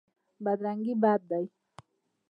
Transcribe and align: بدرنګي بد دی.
بدرنګي 0.43 0.93
بد 1.03 1.21
دی. 1.29 1.45